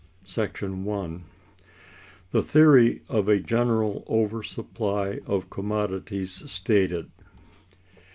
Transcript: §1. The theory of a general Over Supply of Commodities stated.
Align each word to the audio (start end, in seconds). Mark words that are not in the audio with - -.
§1. 0.83 1.23
The 2.31 2.41
theory 2.41 3.03
of 3.07 3.27
a 3.29 3.39
general 3.39 4.03
Over 4.07 4.41
Supply 4.41 5.19
of 5.27 5.51
Commodities 5.51 6.49
stated. 6.49 7.11